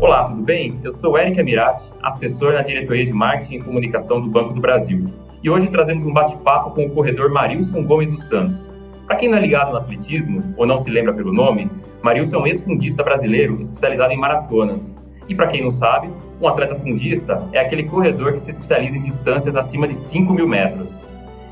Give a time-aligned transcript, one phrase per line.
[0.00, 0.78] Olá, tudo bem?
[0.84, 5.12] Eu sou Eric Amirati, assessor na diretoria de marketing e comunicação do Banco do Brasil.
[5.42, 8.72] E hoje trazemos um bate-papo com o corredor Marilson Gomes dos Santos.
[9.08, 11.68] Para quem não é ligado no atletismo ou não se lembra pelo nome,
[12.00, 14.96] Marilson é um ex-fundista brasileiro especializado em maratonas.
[15.28, 19.00] E para quem não sabe, um atleta fundista é aquele corredor que se especializa em
[19.00, 21.10] distâncias acima de 5 mil metros.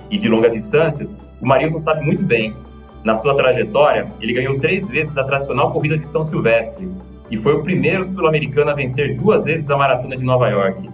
[0.08, 2.56] E de longas distâncias, o Marilson sabe muito bem.
[3.02, 6.88] Na sua trajetória, ele ganhou três vezes a tradicional corrida de São Silvestre
[7.30, 10.88] e foi o primeiro sul-americano a vencer duas vezes a maratona de Nova York.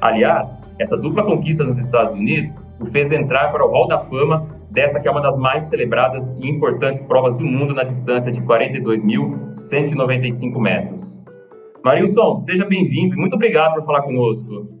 [0.00, 4.60] Aliás, essa dupla conquista nos Estados Unidos o fez entrar para o Hall da Fama
[4.70, 8.40] dessa que é uma das mais celebradas e importantes provas do mundo na distância de
[8.42, 11.24] 42.195 metros.
[11.84, 14.80] Marilson, seja bem-vindo e muito obrigado por falar conosco.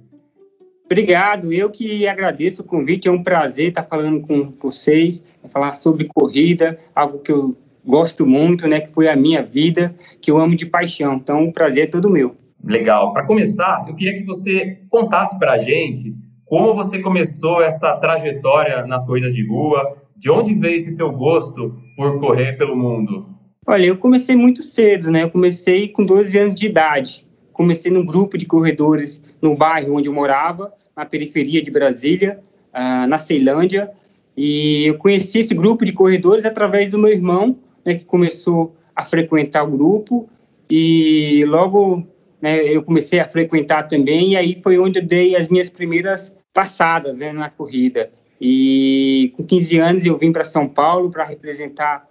[0.84, 6.08] Obrigado, eu que agradeço o convite, é um prazer estar falando com vocês, falar sobre
[6.12, 7.56] corrida, algo que eu
[7.90, 11.14] gosto muito, né, que foi a minha vida, que eu amo de paixão.
[11.14, 12.36] Então, o prazer é todo meu.
[12.64, 13.12] Legal.
[13.12, 16.14] Para começar, eu queria que você contasse para a gente
[16.50, 21.80] como você começou essa trajetória nas corridas de rua, de onde veio esse seu gosto
[21.96, 23.28] por correr pelo mundo?
[23.64, 25.22] Olha, eu comecei muito cedo, né?
[25.22, 27.24] Eu comecei com 12 anos de idade.
[27.52, 32.40] Comecei num grupo de corredores no bairro onde eu morava na periferia de Brasília,
[32.74, 33.90] uh, na Ceilândia,
[34.36, 39.04] e eu conheci esse grupo de corredores através do meu irmão, né, que começou a
[39.04, 40.28] frequentar o grupo,
[40.70, 42.06] e logo
[42.40, 46.34] né, eu comecei a frequentar também, e aí foi onde eu dei as minhas primeiras
[46.52, 48.10] passadas né, na corrida.
[48.40, 52.08] E com 15 anos eu vim para São Paulo para representar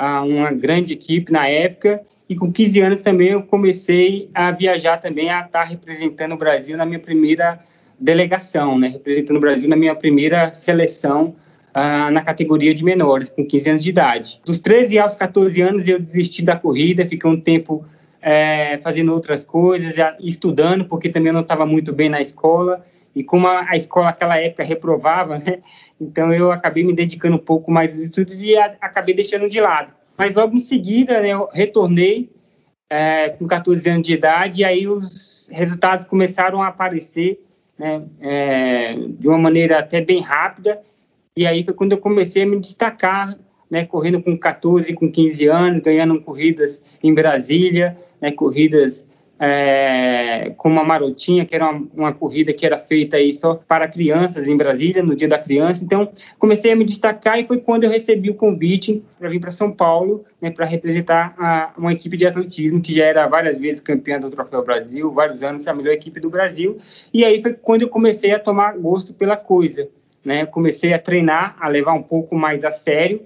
[0.00, 4.98] uh, uma grande equipe na época, e com 15 anos também eu comecei a viajar
[4.98, 7.60] também, a estar representando o Brasil na minha primeira
[7.98, 11.34] delegação, né, representando o Brasil na minha primeira seleção
[11.76, 14.40] uh, na categoria de menores, com 15 anos de idade.
[14.44, 17.84] Dos 13 aos 14 anos eu desisti da corrida, fiquei um tempo
[18.20, 23.24] é, fazendo outras coisas, estudando, porque também eu não estava muito bem na escola, e
[23.24, 25.58] como a, a, escola naquela época reprovava, né,
[26.00, 29.60] então eu acabei me dedicando um pouco mais aos estudos e a, acabei deixando de
[29.60, 29.92] lado.
[30.16, 32.30] Mas logo em seguida, né, eu retornei
[32.88, 37.40] é, com 14 anos de idade, e aí os resultados começaram a aparecer
[37.78, 40.80] né, é, de uma maneira até bem rápida.
[41.34, 43.38] E aí foi quando eu comecei a me destacar,
[43.70, 49.06] né, correndo com 14, com 15 anos, ganhando corridas em Brasília, né, corridas
[49.40, 53.88] é, com uma marotinha, que era uma, uma, corrida que era feita aí só para
[53.88, 55.82] crianças em Brasília, no Dia da Criança.
[55.82, 59.50] Então, comecei a me destacar e foi quando eu recebi o convite para vir para
[59.50, 63.80] São Paulo, né, para representar a, uma equipe de atletismo que já era várias vezes
[63.80, 66.76] campeã do Troféu Brasil, vários anos a melhor equipe do Brasil.
[67.12, 69.88] E aí foi quando eu comecei a tomar gosto pela coisa.
[70.24, 70.46] Né?
[70.46, 73.22] Comecei a treinar, a levar um pouco mais a sério.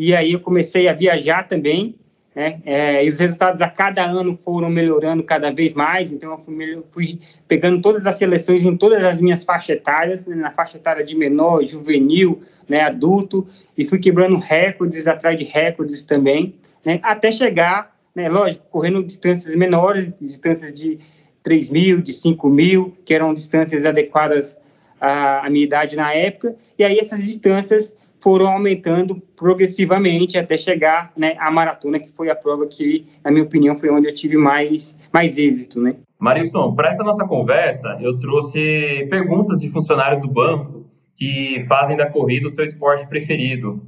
[0.00, 1.94] E aí eu comecei a viajar também,
[2.34, 2.60] né?
[2.64, 6.82] É, e os resultados a cada ano foram melhorando cada vez mais, então eu fui,
[6.90, 10.34] fui pegando todas as seleções em todas as minhas faixas etárias, né?
[10.34, 12.80] na faixa etária de menor, juvenil, né?
[12.80, 13.46] adulto,
[13.78, 16.98] e fui quebrando recordes atrás de recordes também, né?
[17.04, 18.28] até chegar, né?
[18.28, 20.98] lógico, correndo distâncias menores, distâncias de
[21.44, 24.58] 3 mil, de 5 mil, que eram distâncias adequadas
[25.04, 31.12] à, à minha idade na época, e aí essas distâncias foram aumentando progressivamente até chegar
[31.14, 34.38] né, à maratona, que foi a prova que, na minha opinião, foi onde eu tive
[34.38, 35.78] mais, mais êxito.
[35.78, 35.96] Né?
[36.18, 42.10] Marilson, para essa nossa conversa, eu trouxe perguntas de funcionários do banco que fazem da
[42.10, 43.82] corrida o seu esporte preferido.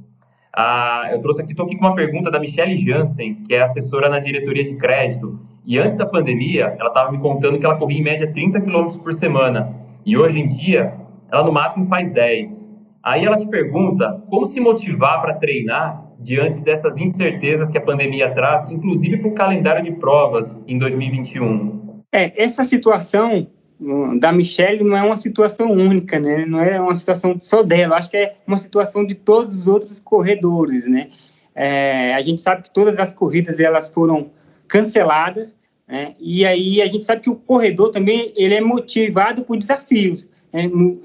[0.55, 4.07] Ah, eu trouxe aqui, estou aqui com uma pergunta da Michelle Jansen, que é assessora
[4.07, 5.39] na diretoria de crédito.
[5.65, 8.99] E antes da pandemia, ela estava me contando que ela corria em média 30 quilômetros
[8.99, 9.75] por semana.
[10.05, 10.93] E hoje em dia,
[11.31, 12.75] ela no máximo faz 10.
[13.03, 18.31] Aí ela te pergunta como se motivar para treinar diante dessas incertezas que a pandemia
[18.33, 22.01] traz, inclusive para o calendário de provas em 2021.
[22.11, 23.47] É, essa situação
[23.79, 26.45] hum, da Michelle não é uma situação única, né?
[26.45, 27.97] Não é uma situação só dela.
[27.97, 31.09] Acho que é uma situação de todos os outros corredores, né?
[31.53, 34.31] É, a gente sabe que todas as corridas elas foram
[34.67, 35.55] canceladas,
[35.87, 36.13] né?
[36.19, 40.27] E aí a gente sabe que o corredor também ele é motivado por desafios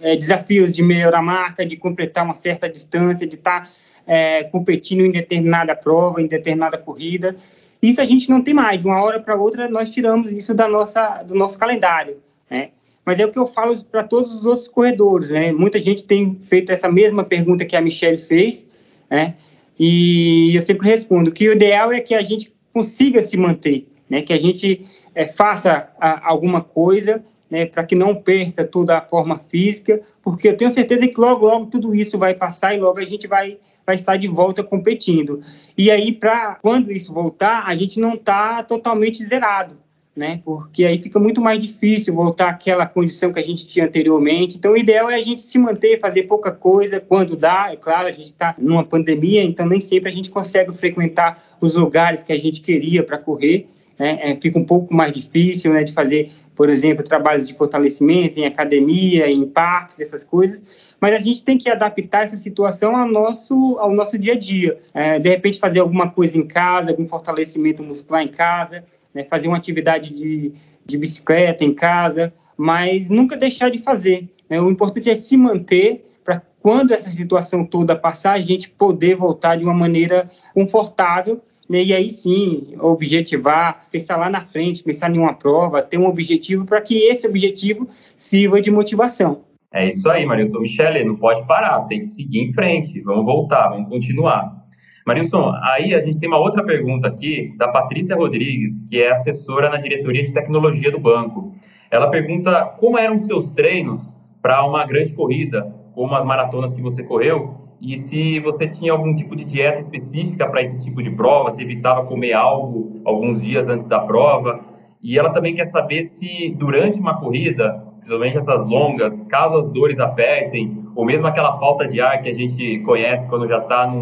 [0.01, 3.71] é, desafios de melhorar a marca, de completar uma certa distância, de estar tá,
[4.07, 7.37] é, competindo em determinada prova, em determinada corrida.
[7.83, 8.79] Isso a gente não tem mais.
[8.79, 12.19] De uma hora para outra, nós tiramos isso da nossa, do nosso calendário.
[12.49, 12.71] Né?
[13.05, 15.31] Mas é o que eu falo para todos os outros corredores.
[15.31, 15.51] Né?
[15.51, 18.65] Muita gente tem feito essa mesma pergunta que a Michelle fez,
[19.11, 19.35] né?
[19.79, 24.23] e eu sempre respondo que o ideal é que a gente consiga se manter, né?
[24.23, 27.23] que a gente é, faça a, alguma coisa
[27.53, 31.45] né, para que não perca toda a forma física, porque eu tenho certeza que logo,
[31.45, 35.43] logo tudo isso vai passar e logo a gente vai, vai estar de volta competindo.
[35.77, 39.77] E aí, para quando isso voltar, a gente não está totalmente zerado.
[40.17, 40.41] né?
[40.43, 44.57] Porque aí fica muito mais difícil voltar àquela condição que a gente tinha anteriormente.
[44.57, 47.69] Então, o ideal é a gente se manter, fazer pouca coisa quando dá.
[47.71, 51.75] É claro, a gente está numa pandemia, então nem sempre a gente consegue frequentar os
[51.75, 53.67] lugares que a gente queria para correr.
[53.99, 54.19] Né?
[54.21, 58.47] É, fica um pouco mais difícil, né, de fazer, por exemplo, trabalhos de fortalecimento em
[58.47, 60.95] academia, em parques, essas coisas.
[61.01, 64.79] Mas a gente tem que adaptar essa situação ao nosso, ao nosso dia a dia.
[64.93, 68.85] É, de repente, fazer alguma coisa em casa, algum fortalecimento muscular em casa
[69.15, 70.53] né, fazer uma atividade de,
[70.85, 74.29] de bicicleta em casa, mas nunca deixar de fazer.
[74.49, 74.61] Né?
[74.61, 79.57] O importante é se manter para quando essa situação toda passar, a gente poder voltar
[79.57, 81.41] de uma maneira confortável
[81.73, 81.83] né?
[81.83, 86.65] e aí sim objetivar, pensar lá na frente, pensar em uma prova, ter um objetivo
[86.67, 89.45] para que esse objetivo sirva de motivação.
[89.73, 93.71] É isso aí, Marilson Michele, não pode parar, tem que seguir em frente, vamos voltar,
[93.71, 94.63] vamos continuar.
[95.07, 99.71] Marilson, aí a gente tem uma outra pergunta aqui da Patrícia Rodrigues, que é assessora
[99.71, 101.53] na diretoria de tecnologia do banco.
[101.91, 107.03] Ela pergunta como eram seus treinos para uma grande corrida, como as maratonas que você
[107.05, 111.51] correu, e se você tinha algum tipo de dieta específica para esse tipo de prova,
[111.51, 114.65] se evitava comer algo alguns dias antes da prova.
[115.03, 119.99] E ela também quer saber se durante uma corrida, principalmente essas longas, caso as dores
[119.99, 123.93] apertem, ou mesmo aquela falta de ar que a gente conhece quando já está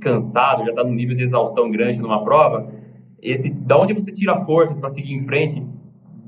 [0.00, 2.68] cansado, já está num nível de exaustão grande numa prova,
[3.20, 5.60] esse, da onde você tira forças para seguir em frente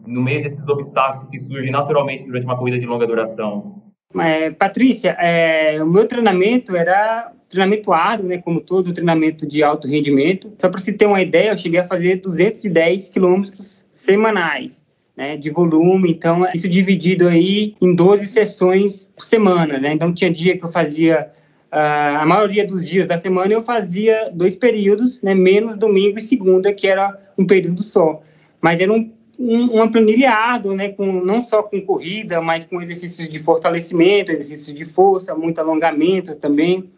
[0.05, 3.84] no meio desses obstáculos que surgem naturalmente durante uma corrida de longa duração?
[4.21, 9.89] É, Patrícia, é, o meu treinamento era treinamento árduo, né, como todo treinamento de alto
[9.89, 10.53] rendimento.
[10.59, 14.83] Só para se ter uma ideia, eu cheguei a fazer 210 quilômetros semanais.
[15.17, 19.93] Né, de volume, então isso dividido aí em 12 sessões por semana, né?
[19.93, 21.31] Então tinha dia que eu fazia
[21.75, 26.23] Uh, a maioria dos dias da semana eu fazia dois períodos, né, menos domingo e
[26.23, 28.23] segunda, que era um período só.
[28.61, 32.81] Mas era um, um, uma planilha árdua, né, com, não só com corrida, mas com
[32.81, 36.91] exercícios de fortalecimento, exercícios de força, muito alongamento também.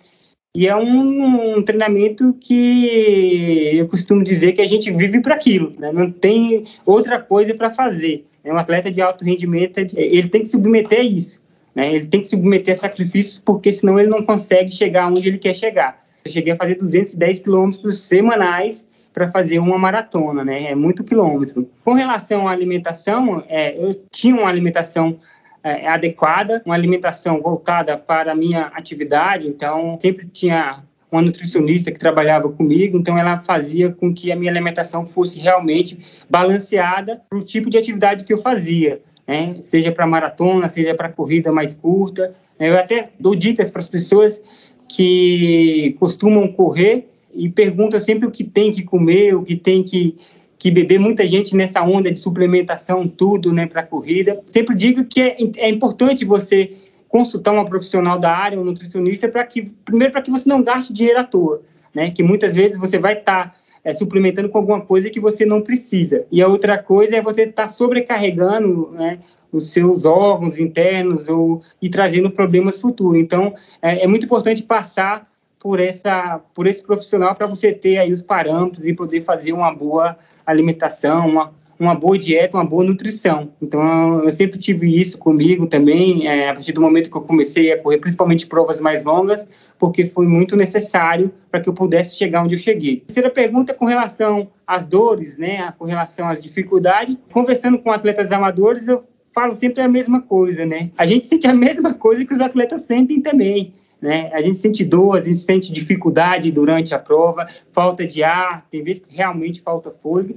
[0.55, 5.73] E é um, um treinamento que eu costumo dizer que a gente vive para aquilo,
[5.79, 5.93] né?
[5.93, 8.25] não tem outra coisa para fazer.
[8.43, 11.43] É um atleta de alto rendimento, ele tem que submeter a isso.
[11.75, 11.94] Né?
[11.94, 15.55] Ele tem que submeter a sacrifícios, porque senão ele não consegue chegar onde ele quer
[15.55, 16.03] chegar.
[16.25, 18.82] Eu cheguei a fazer 210 quilômetros semanais
[19.17, 20.65] para fazer uma maratona, né?
[20.65, 21.67] É muito quilômetro.
[21.83, 25.19] Com relação à alimentação, é, eu tinha uma alimentação
[25.65, 31.99] é, adequada, uma alimentação voltada para a minha atividade, então sempre tinha uma nutricionista que
[31.99, 35.99] trabalhava comigo, então ela fazia com que a minha alimentação fosse realmente
[36.29, 39.57] balanceada para o tipo de atividade que eu fazia né?
[39.63, 42.35] seja para maratona, seja para corrida mais curta.
[42.59, 44.41] Eu até dou dicas para as pessoas
[44.89, 50.17] que costumam correr e perguntam sempre o que tem que comer, o que tem que,
[50.59, 50.99] que beber.
[50.99, 54.41] Muita gente nessa onda de suplementação, tudo né, para corrida.
[54.47, 56.73] Sempre digo que é, é importante você
[57.09, 60.93] consultar uma profissional da área, um nutricionista, para que, primeiro, para que você não gaste
[60.93, 61.62] dinheiro à toa,
[61.94, 62.11] né?
[62.11, 63.53] Que muitas vezes você vai estar.
[63.53, 66.27] Tá é, suplementando com alguma coisa que você não precisa.
[66.32, 69.21] E a outra coisa é você estar tá sobrecarregando né,
[69.53, 73.21] os seus órgãos internos ou, e trazendo problemas futuros.
[73.21, 75.31] Então, é, é muito importante passar
[75.67, 79.75] por essa por esse profissional para você ter aí os parâmetros e poder fazer uma
[79.75, 83.51] boa alimentação, uma uma boa dieta, uma boa nutrição.
[83.61, 87.70] Então, eu sempre tive isso comigo também, é, a partir do momento que eu comecei
[87.70, 89.46] a correr, principalmente provas mais longas,
[89.79, 93.01] porque foi muito necessário para que eu pudesse chegar onde eu cheguei.
[93.01, 97.15] Terceira pergunta com relação às dores, né, com relação às dificuldades.
[97.31, 99.05] Conversando com atletas amadores, eu
[99.35, 100.91] falo sempre a mesma coisa, né?
[100.96, 103.75] A gente sente a mesma coisa que os atletas sentem também.
[104.00, 104.31] Né?
[104.32, 108.82] A gente sente dor, a gente sente dificuldade durante a prova, falta de ar, tem
[108.82, 110.36] vezes que realmente falta fôlego,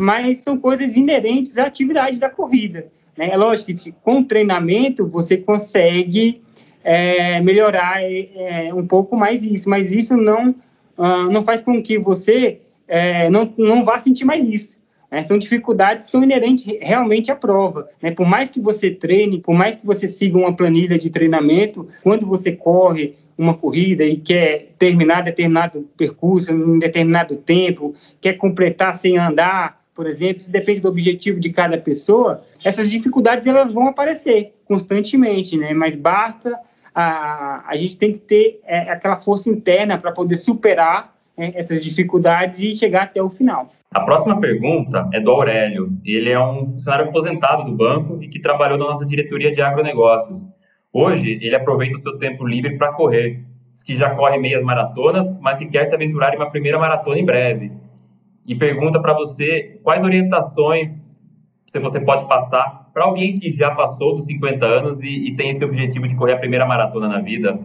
[0.00, 2.90] mas são coisas inerentes à atividade da corrida.
[3.16, 3.30] Né?
[3.30, 6.42] É lógico que com treinamento você consegue
[6.82, 10.50] é, melhorar é, um pouco mais isso, mas isso não,
[10.98, 14.81] uh, não faz com que você é, não, não vá sentir mais isso.
[15.12, 15.22] Né?
[15.24, 17.86] São dificuldades que são inerentes realmente à prova.
[18.00, 18.10] Né?
[18.10, 22.26] Por mais que você treine, por mais que você siga uma planilha de treinamento, quando
[22.26, 29.18] você corre uma corrida e quer terminar determinado percurso em determinado tempo, quer completar sem
[29.18, 34.54] andar, por exemplo, se depende do objetivo de cada pessoa, essas dificuldades elas vão aparecer
[34.64, 35.74] constantemente, né?
[35.74, 36.58] Mas basta
[36.94, 41.80] a, a gente tem que ter é, aquela força interna para poder superar é, essas
[41.80, 43.70] dificuldades e chegar até o final.
[43.92, 45.94] A próxima pergunta é do Aurélio.
[46.04, 50.48] Ele é um funcionário aposentado do banco e que trabalhou na nossa diretoria de agronegócios.
[50.90, 53.44] Hoje, ele aproveita o seu tempo livre para correr.
[53.70, 57.18] Diz que já corre meias maratonas, mas que quer se aventurar em uma primeira maratona
[57.18, 57.72] em breve.
[58.46, 61.22] e pergunta para você quais orientações
[61.80, 65.64] você pode passar para alguém que já passou dos 50 anos e, e tem esse
[65.64, 67.58] objetivo de correr a primeira maratona na vida.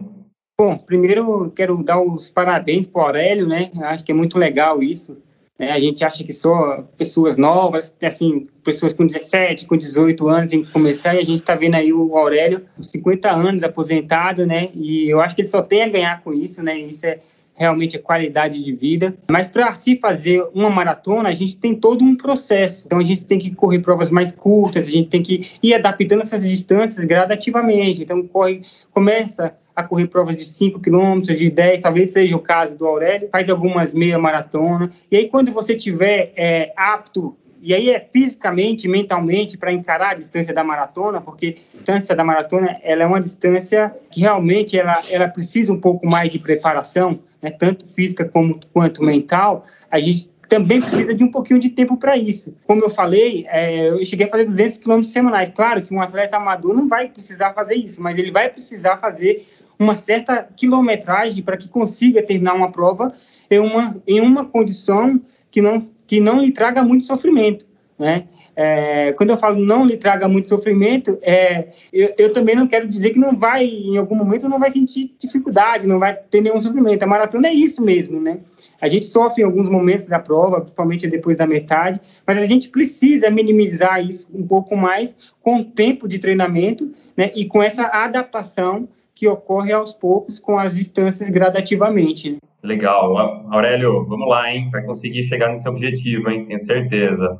[0.58, 3.70] Bom, primeiro quero dar os parabéns para o Aurélio, né?
[3.82, 5.18] Acho que é muito legal isso.
[5.58, 5.72] Né?
[5.72, 10.64] A gente acha que só pessoas novas, assim, pessoas com 17, com 18 anos em
[10.64, 14.70] começar, e a gente está vendo aí o Aurélio, com 50 anos, aposentado, né?
[14.74, 16.78] E eu acho que ele só tem a ganhar com isso, né?
[16.78, 17.18] Isso é
[17.58, 19.16] realmente a qualidade de vida.
[19.28, 22.84] Mas para se fazer uma maratona, a gente tem todo um processo.
[22.86, 26.22] Então a gente tem que correr provas mais curtas, a gente tem que ir adaptando
[26.22, 28.02] essas distâncias gradativamente.
[28.02, 28.62] Então corre,
[28.92, 33.28] começa a correr provas de 5 quilômetros, de 10, talvez seja o caso do Aurélio,
[33.30, 34.90] faz algumas meia maratona.
[35.08, 40.14] E aí quando você tiver é, apto e aí é fisicamente, mentalmente para encarar a
[40.14, 45.00] distância da maratona, porque a distância da maratona ela é uma distância que realmente ela,
[45.08, 50.28] ela precisa um pouco mais de preparação, né, tanto física como, quanto mental, a gente
[50.48, 52.54] também precisa de um pouquinho de tempo para isso.
[52.66, 55.50] Como eu falei, é, eu cheguei a fazer 200 quilômetros semanais.
[55.50, 59.46] Claro que um atleta amador não vai precisar fazer isso, mas ele vai precisar fazer
[59.78, 63.12] uma certa quilometragem para que consiga terminar uma prova
[63.50, 65.20] em uma, em uma condição
[65.50, 67.66] que não, que não lhe traga muito sofrimento.
[67.98, 68.24] Né?
[68.54, 72.86] É, quando eu falo não lhe traga muito sofrimento, é, eu, eu, também não quero
[72.86, 76.60] dizer que não vai, em algum momento, não vai sentir dificuldade, não vai ter nenhum
[76.60, 77.02] sofrimento.
[77.02, 78.38] A maratona é isso mesmo, né?
[78.80, 82.68] A gente sofre em alguns momentos da prova, principalmente depois da metade, mas a gente
[82.68, 87.86] precisa minimizar isso um pouco mais com o tempo de treinamento né, e com essa
[87.86, 88.88] adaptação
[89.18, 92.38] que ocorre aos poucos com as distâncias gradativamente.
[92.62, 93.16] Legal.
[93.50, 94.70] Aurélio, vamos lá, hein?
[94.70, 96.44] Para conseguir chegar nesse objetivo, hein?
[96.46, 97.36] Tenho certeza.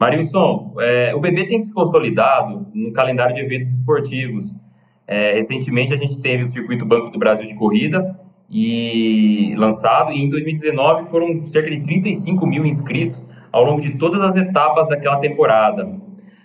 [0.00, 4.58] Marilson, é, o BB tem se consolidado no calendário de eventos esportivos.
[5.06, 10.22] É, recentemente a gente teve o Circuito Banco do Brasil de Corrida e lançado, e
[10.22, 15.18] em 2019 foram cerca de 35 mil inscritos ao longo de todas as etapas daquela
[15.18, 15.94] temporada.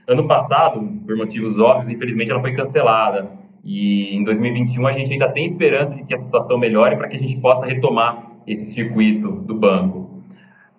[0.06, 3.47] Ano passado, por motivos óbvios, infelizmente ela foi cancelada.
[3.70, 7.18] E em 2021 a gente ainda tem esperança de que a situação melhore para que
[7.18, 10.10] a gente possa retomar esse circuito do banco.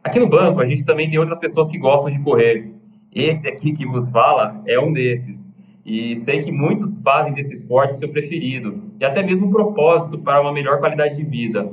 [0.02, 2.72] Aqui no banco, a gente também tem outras pessoas que gostam de correr.
[3.14, 5.52] Esse aqui que vos fala é um desses.
[5.84, 10.40] E sei que muitos fazem desse esporte seu preferido e até mesmo um propósito para
[10.40, 11.66] uma melhor qualidade de vida.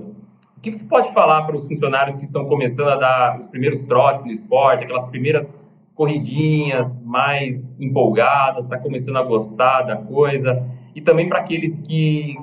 [0.57, 3.85] O que você pode falar para os funcionários que estão começando a dar os primeiros
[3.85, 10.61] trotes no esporte, aquelas primeiras corridinhas mais empolgadas, está começando a gostar da coisa,
[10.95, 12.35] e também para aqueles que,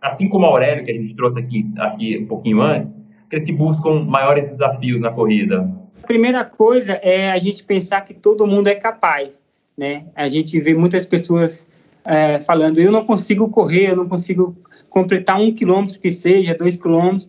[0.00, 4.04] assim como Aurélio, que a gente trouxe aqui, aqui um pouquinho antes, aqueles que buscam
[4.04, 5.68] maiores desafios na corrida?
[6.02, 9.42] A primeira coisa é a gente pensar que todo mundo é capaz,
[9.76, 10.06] né?
[10.14, 11.66] A gente vê muitas pessoas
[12.04, 14.56] é, falando, eu não consigo correr, eu não consigo
[14.88, 17.28] completar um quilômetro que seja, dois quilômetros,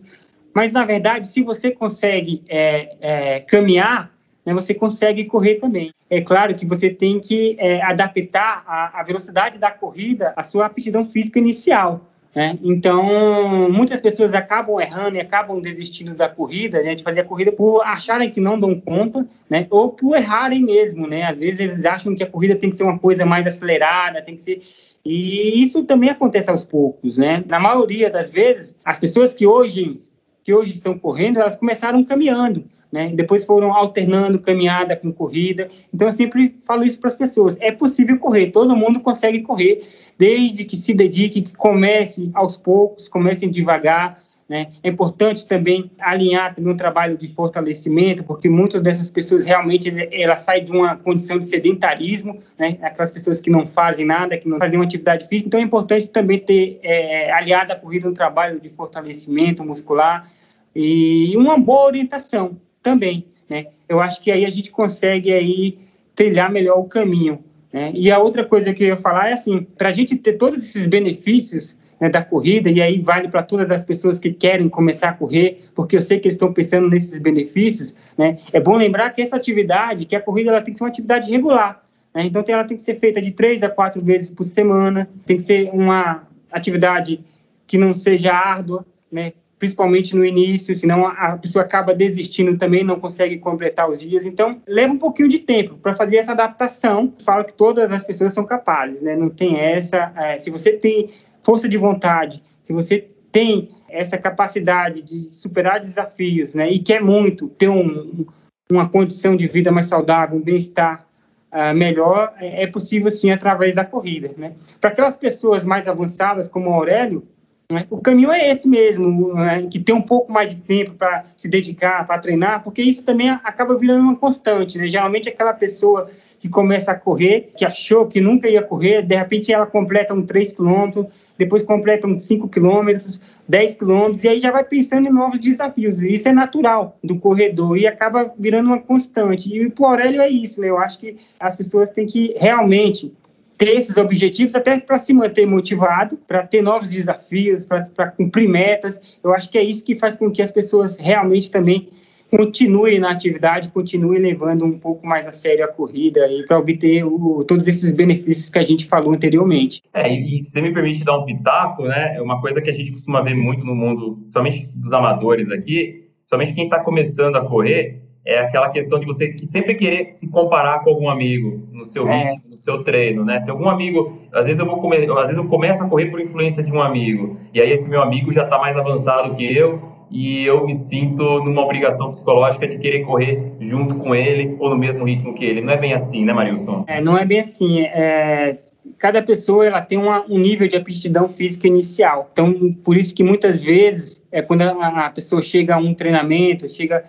[0.54, 4.10] mas na verdade, se você consegue é, é, caminhar,
[4.44, 5.92] né, você consegue correr também.
[6.10, 10.66] É claro que você tem que é, adaptar a, a velocidade da corrida à sua
[10.66, 12.00] aptidão física inicial.
[12.34, 12.58] Né?
[12.62, 17.52] Então, muitas pessoas acabam errando e acabam desistindo da corrida, né, de fazer a corrida
[17.52, 21.06] por acharem que não dão conta, né, ou por errarem mesmo.
[21.06, 21.22] Né?
[21.22, 24.34] Às vezes eles acham que a corrida tem que ser uma coisa mais acelerada, tem
[24.34, 24.62] que ser.
[25.04, 27.18] E isso também acontece aos poucos.
[27.18, 27.44] Né?
[27.46, 30.00] Na maioria das vezes, as pessoas que hoje,
[30.42, 33.12] que hoje estão correndo, elas começaram caminhando né?
[33.14, 35.70] Depois foram alternando caminhada com corrida.
[35.94, 39.86] Então eu sempre falo isso para as pessoas: é possível correr, todo mundo consegue correr,
[40.18, 44.18] desde que se dedique, que comece aos poucos, comece devagar.
[44.48, 44.66] Né?
[44.82, 50.40] É importante também alinhar também um trabalho de fortalecimento, porque muitas dessas pessoas realmente elas
[50.40, 52.76] saem de uma condição de sedentarismo, né?
[52.82, 55.46] aquelas pessoas que não fazem nada, que não fazem nenhuma atividade física.
[55.46, 60.28] Então é importante também ter é, aliado a corrida um trabalho de fortalecimento muscular
[60.74, 63.66] e uma boa orientação também, né?
[63.88, 65.78] Eu acho que aí a gente consegue aí
[66.14, 67.42] trilhar melhor o caminho.
[67.72, 67.92] Né?
[67.94, 70.62] E a outra coisa que eu ia falar é assim, para a gente ter todos
[70.62, 75.10] esses benefícios né, da corrida, e aí vale para todas as pessoas que querem começar
[75.10, 78.38] a correr, porque eu sei que eles estão pensando nesses benefícios, né?
[78.52, 81.30] É bom lembrar que essa atividade, que a corrida, ela tem que ser uma atividade
[81.30, 81.84] regular,
[82.14, 82.24] né?
[82.24, 85.42] Então ela tem que ser feita de três a quatro vezes por semana, tem que
[85.42, 87.22] ser uma atividade
[87.66, 89.34] que não seja árdua, né?
[89.60, 94.24] Principalmente no início, senão a pessoa acaba desistindo também, não consegue completar os dias.
[94.24, 97.12] Então, leva um pouquinho de tempo para fazer essa adaptação.
[97.22, 99.14] Falo que todas as pessoas são capazes, né?
[99.14, 100.12] Não tem essa.
[100.16, 101.10] É, se você tem
[101.42, 106.70] força de vontade, se você tem essa capacidade de superar desafios, né?
[106.70, 108.24] E quer muito ter um,
[108.72, 111.06] uma condição de vida mais saudável, um bem-estar
[111.52, 114.54] uh, melhor, é, é possível sim através da corrida, né?
[114.80, 117.28] Para aquelas pessoas mais avançadas, como o Aurélio,
[117.70, 117.86] Né?
[117.90, 119.66] O caminho é esse mesmo, né?
[119.70, 123.30] que tem um pouco mais de tempo para se dedicar, para treinar, porque isso também
[123.30, 124.78] acaba virando uma constante.
[124.78, 124.88] Né?
[124.88, 129.52] Geralmente aquela pessoa que começa a correr, que achou que nunca ia correr, de repente
[129.52, 134.50] ela completa um 3 quilômetros, depois completa uns 5 quilômetros, 10 quilômetros, e aí já
[134.50, 136.02] vai pensando em novos desafios.
[136.02, 139.48] E isso é natural do corredor e acaba virando uma constante.
[139.48, 140.68] E o Aurélio é isso, né?
[140.68, 143.12] Eu acho que as pessoas têm que realmente
[143.60, 148.98] ter esses objetivos até para se manter motivado, para ter novos desafios, para cumprir metas.
[149.22, 151.90] Eu acho que é isso que faz com que as pessoas realmente também
[152.30, 157.04] continuem na atividade, continuem levando um pouco mais a sério a corrida e para obter
[157.04, 159.82] o, todos esses benefícios que a gente falou anteriormente.
[159.92, 162.72] É, e, se você me permite dar um pitaco, né, é uma coisa que a
[162.72, 165.92] gente costuma ver muito no mundo, somente dos amadores aqui,
[166.26, 170.80] somente quem está começando a correr, é aquela questão de você sempre querer se comparar
[170.80, 172.22] com algum amigo no seu é.
[172.22, 173.38] ritmo, no seu treino, né?
[173.38, 176.20] Se algum amigo, às vezes eu vou come, às vezes eu começo a correr por
[176.20, 179.90] influência de um amigo, e aí esse meu amigo já está mais avançado que eu,
[180.10, 184.76] e eu me sinto numa obrigação psicológica de querer correr junto com ele ou no
[184.76, 185.60] mesmo ritmo que ele.
[185.60, 186.84] Não é bem assim, né, Marilson?
[186.88, 187.82] É, não é bem assim.
[187.82, 188.58] É,
[188.98, 192.28] cada pessoa ela tem uma, um nível de aptidão física inicial.
[192.32, 196.68] Então, por isso que muitas vezes, é quando a, a pessoa chega a um treinamento,
[196.68, 197.04] chega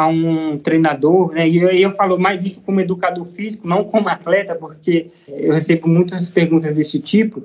[0.00, 1.48] a um treinador, né?
[1.48, 5.88] E eu, eu falo mais isso como educador físico, não como atleta, porque eu recebo
[5.88, 7.42] muitas perguntas desse tipo.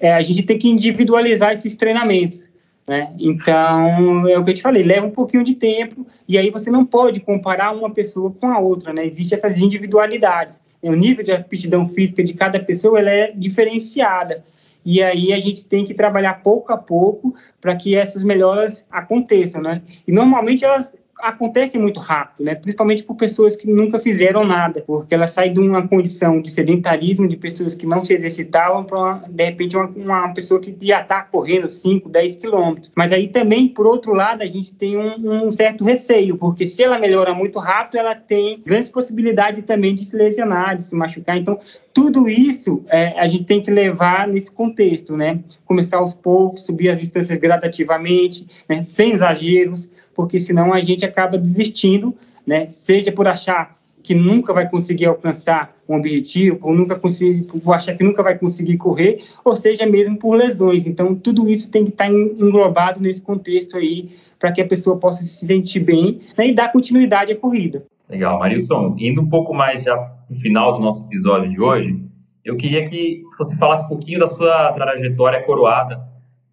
[0.00, 2.48] É, a gente tem que individualizar esses treinamentos.
[2.86, 3.14] Né?
[3.18, 6.68] Então, é o que eu te falei, leva um pouquinho de tempo e aí você
[6.70, 9.06] não pode comparar uma pessoa com a outra, né?
[9.06, 10.60] Existem essas individualidades.
[10.82, 14.42] O nível de aptidão física de cada pessoa ela é diferenciada.
[14.84, 19.62] E aí a gente tem que trabalhar pouco a pouco para que essas melhoras aconteçam,
[19.62, 19.80] né?
[20.04, 20.92] E normalmente elas
[21.22, 22.56] acontece muito rápido, né?
[22.56, 27.28] principalmente por pessoas que nunca fizeram nada, porque ela sai de uma condição de sedentarismo,
[27.28, 31.22] de pessoas que não se exercitavam, para, de repente, uma, uma, pessoa que já está
[31.22, 32.90] correndo 5, 10 quilômetros.
[32.96, 36.82] Mas aí também, por outro lado, a gente tem um, um, certo receio, porque se
[36.82, 41.36] ela melhora muito rápido, ela tem grandes possibilidades também de se lesionar, de se machucar.
[41.36, 41.56] Então,
[41.94, 45.40] tudo isso é, a gente tem que levar nesse contexto, né?
[45.64, 48.82] Começar aos poucos, subir as distâncias gradativamente, né?
[48.82, 52.14] sem exageros, porque senão a gente acaba desistindo,
[52.46, 52.68] né?
[52.68, 57.94] Seja por achar que nunca vai conseguir alcançar um objetivo, ou nunca conseguir, por achar
[57.94, 60.86] que nunca vai conseguir correr, ou seja mesmo por lesões.
[60.86, 65.22] Então, tudo isso tem que estar englobado nesse contexto aí, para que a pessoa possa
[65.22, 67.84] se sentir bem né, e dar continuidade à corrida.
[68.08, 68.96] Legal, Marilson.
[68.98, 71.98] Indo um pouco mais já para o final do nosso episódio de hoje,
[72.44, 76.02] eu queria que você falasse um pouquinho da sua trajetória coroada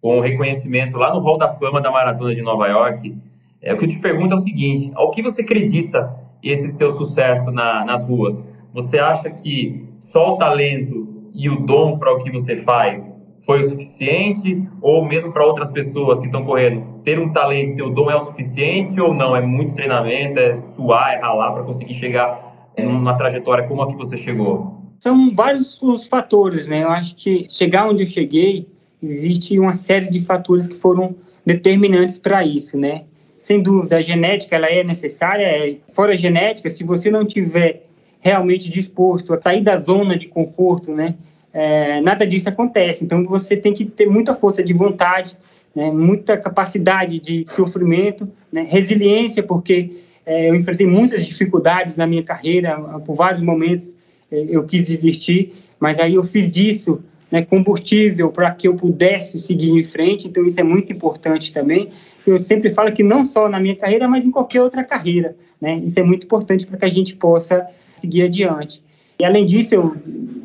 [0.00, 3.14] com o reconhecimento lá no Hall da Fama da Maratona de Nova York
[3.62, 6.90] é, o que eu te pergunto é o seguinte: ao que você acredita esse seu
[6.90, 8.50] sucesso na, nas ruas?
[8.72, 13.60] Você acha que só o talento e o dom para o que você faz foi
[13.60, 14.66] o suficiente?
[14.80, 18.16] Ou mesmo para outras pessoas que estão correndo, ter um talento, ter o dom é
[18.16, 19.34] o suficiente ou não?
[19.34, 23.96] É muito treinamento, é suar, é ralar para conseguir chegar numa trajetória como a que
[23.96, 24.80] você chegou?
[24.98, 26.84] São vários os fatores, né?
[26.84, 28.68] Eu acho que chegar onde eu cheguei,
[29.02, 33.04] existe uma série de fatores que foram determinantes para isso, né?
[33.42, 35.44] Sem dúvida, a genética ela é necessária.
[35.44, 37.84] É, fora a genética, se você não tiver
[38.20, 41.14] realmente disposto a sair da zona de conforto, né,
[41.52, 43.04] é, nada disso acontece.
[43.04, 45.36] Então, você tem que ter muita força de vontade,
[45.74, 52.22] né, muita capacidade de sofrimento, né, resiliência, porque é, eu enfrentei muitas dificuldades na minha
[52.22, 53.94] carreira, por vários momentos
[54.30, 59.38] é, eu quis desistir, mas aí eu fiz disso né, combustível para que eu pudesse
[59.38, 61.90] seguir em frente, então isso é muito importante também.
[62.26, 65.80] Eu sempre falo que não só na minha carreira, mas em qualquer outra carreira, né,
[65.84, 67.66] isso é muito importante para que a gente possa
[67.96, 68.82] seguir adiante.
[69.20, 69.94] E além disso, eu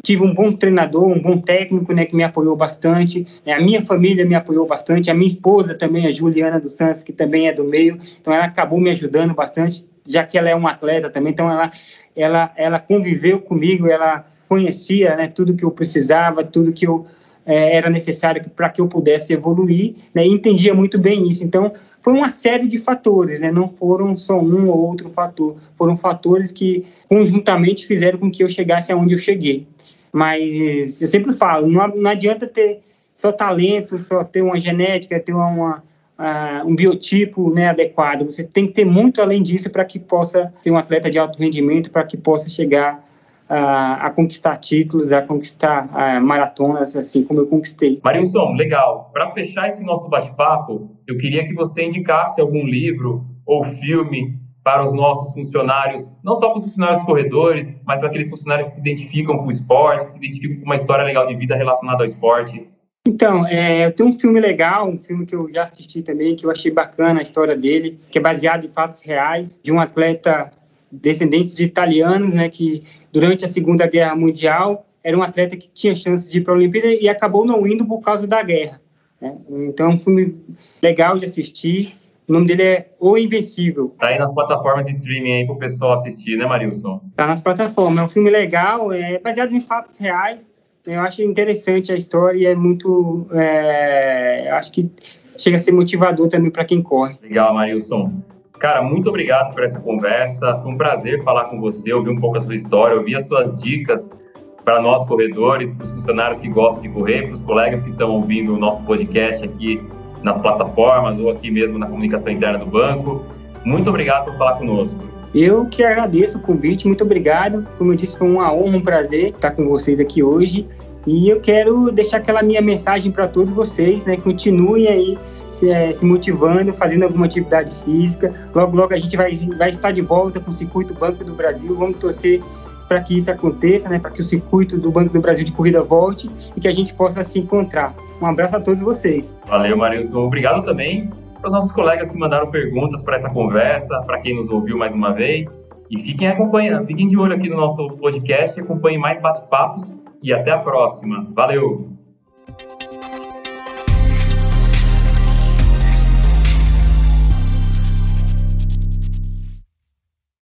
[0.04, 3.26] tive um bom treinador, um bom técnico, né, que me apoiou bastante.
[3.45, 7.02] Né, a minha família me apoiou bastante, a minha esposa também, a Juliana dos Santos,
[7.02, 10.56] que também é do meio, então ela acabou me ajudando bastante, já que ela é
[10.56, 11.71] uma atleta também, então ela,
[12.15, 17.06] ela, ela conviveu comigo, ela conhecia né, tudo que eu precisava, tudo que eu
[17.46, 21.44] é, era necessário para que eu pudesse evoluir, né, e entendia muito bem isso.
[21.44, 25.96] Então, foi uma série de fatores, né, não foram só um ou outro fator, foram
[25.96, 29.68] fatores que conjuntamente fizeram com que eu chegasse aonde eu cheguei.
[30.12, 32.80] Mas eu sempre falo, não, não adianta ter
[33.14, 35.84] só talento, só ter uma genética, ter uma, uma
[36.20, 38.26] uh, um biotipo né, adequado.
[38.26, 41.40] Você tem que ter muito além disso para que possa ser um atleta de alto
[41.40, 43.04] rendimento, para que possa chegar
[43.48, 48.00] a, a conquistar títulos, a conquistar a maratonas, assim como eu conquistei.
[48.04, 49.10] Marilson, legal.
[49.14, 54.32] Para fechar esse nosso bate-papo, eu queria que você indicasse algum livro ou filme
[54.64, 58.76] para os nossos funcionários, não só para os funcionários corredores, mas para aqueles funcionários que
[58.78, 62.00] se identificam com o esporte, que se identificam com uma história legal de vida relacionada
[62.00, 62.68] ao esporte.
[63.08, 66.44] Então, é, eu tenho um filme legal, um filme que eu já assisti também, que
[66.44, 70.52] eu achei bacana a história dele, que é baseado em fatos reais, de um atleta
[70.92, 72.84] descendente de italianos, né, que
[73.15, 76.58] durante a Segunda Guerra Mundial era um atleta que tinha chances de ir para a
[76.58, 78.82] Olimpíada e acabou não indo por causa da guerra.
[79.21, 79.34] Né?
[79.69, 80.38] Então, é um filme
[80.84, 81.95] legal de assistir.
[82.28, 83.95] O nome dele é O Invencível.
[83.97, 87.01] Tá aí nas plataformas de streaming aí pro pessoal assistir, né, Marilson?
[87.15, 88.04] Tá nas plataformas.
[88.04, 90.39] É um filme legal, é baseado em fatos reais.
[90.86, 93.28] Eu acho interessante a história e é muito.
[93.32, 94.91] É, acho que
[95.38, 97.17] chega a ser motivador também para quem corre.
[97.21, 98.12] Legal, Marilson.
[98.60, 100.60] Cara, muito obrigado por essa conversa.
[100.62, 103.62] Foi um prazer falar com você, ouvir um pouco a sua história, ouvir as suas
[103.62, 104.18] dicas
[104.63, 108.10] para nós corredores, para os funcionários que gostam de correr, para os colegas que estão
[108.10, 109.84] ouvindo o nosso podcast aqui
[110.24, 113.22] nas plataformas ou aqui mesmo na comunicação interna do banco.
[113.63, 115.04] Muito obrigado por falar conosco.
[115.36, 117.68] Eu que agradeço o convite, muito obrigado.
[117.78, 120.68] Como eu disse, foi uma honra, um prazer estar com vocês aqui hoje.
[121.06, 124.18] E eu quero deixar aquela minha mensagem para todos vocês, né?
[124.18, 125.18] Continuem aí
[125.56, 128.34] se, é, se, motivando, fazendo alguma atividade física.
[128.54, 131.76] Logo, logo a gente vai, vai estar de volta com o Circuito Banco do Brasil.
[131.76, 132.41] Vamos torcer
[132.88, 134.00] para que isso aconteça, né?
[134.00, 136.94] Para que o circuito do Banco do Brasil de corrida volte e que a gente
[136.94, 137.96] possa se encontrar.
[138.22, 139.34] Um abraço a todos vocês.
[139.48, 140.26] Valeu, Marilson.
[140.26, 144.50] Obrigado também para os nossos colegas que mandaram perguntas para essa conversa, para quem nos
[144.50, 145.65] ouviu mais uma vez.
[145.89, 150.52] E fiquem acompanhando, fiquem de olho aqui no nosso podcast, acompanhem mais bate-papos e até
[150.52, 151.28] a próxima.
[151.36, 151.95] Valeu!